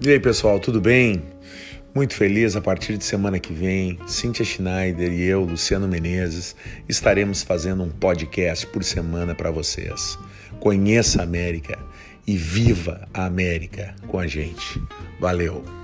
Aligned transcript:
E 0.00 0.10
aí, 0.10 0.20
pessoal, 0.20 0.60
tudo 0.60 0.80
bem? 0.80 1.24
Muito 1.92 2.14
feliz 2.14 2.54
a 2.54 2.60
partir 2.60 2.96
de 2.96 3.04
semana 3.04 3.40
que 3.40 3.52
vem, 3.52 3.98
Cíntia 4.06 4.44
Schneider 4.44 5.12
e 5.12 5.24
eu, 5.24 5.42
Luciano 5.42 5.88
Menezes, 5.88 6.54
estaremos 6.88 7.42
fazendo 7.42 7.82
um 7.82 7.90
podcast 7.90 8.64
por 8.68 8.84
semana 8.84 9.34
para 9.34 9.50
vocês. 9.50 10.16
Conheça 10.60 11.20
a 11.20 11.24
América 11.24 11.76
e 12.24 12.36
viva 12.36 13.08
a 13.12 13.24
América 13.24 13.92
com 14.06 14.20
a 14.20 14.26
gente. 14.28 14.80
Valeu! 15.18 15.77